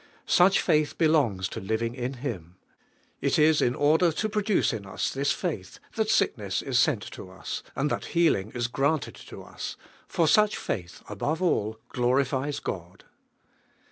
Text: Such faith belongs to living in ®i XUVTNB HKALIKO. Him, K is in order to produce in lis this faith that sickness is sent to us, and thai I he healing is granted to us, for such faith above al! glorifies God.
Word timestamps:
Such 0.25 0.59
faith 0.59 0.97
belongs 0.97 1.47
to 1.49 1.59
living 1.59 1.93
in 1.93 2.13
®i 2.13 2.15
XUVTNB 2.15 2.17
HKALIKO. 2.17 2.19
Him, 2.21 2.55
K 3.21 3.43
is 3.43 3.61
in 3.61 3.75
order 3.75 4.11
to 4.11 4.29
produce 4.29 4.73
in 4.73 4.81
lis 4.81 5.11
this 5.11 5.31
faith 5.31 5.77
that 5.93 6.09
sickness 6.09 6.63
is 6.63 6.79
sent 6.79 7.03
to 7.11 7.29
us, 7.29 7.61
and 7.75 7.91
thai 7.91 7.97
I 7.97 7.99
he 7.99 8.23
healing 8.23 8.51
is 8.55 8.65
granted 8.65 9.13
to 9.13 9.43
us, 9.43 9.77
for 10.07 10.27
such 10.27 10.57
faith 10.57 11.03
above 11.07 11.39
al! 11.43 11.77
glorifies 11.89 12.59
God. 12.59 13.03